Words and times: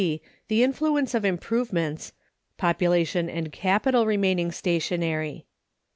The 0.47 0.63
Influence 0.63 1.13
of 1.13 1.23
Improvements 1.23 2.13
(Population 2.57 3.29
and 3.29 3.51
Capital 3.51 4.07
remaining 4.07 4.51
stationary). 4.51 5.45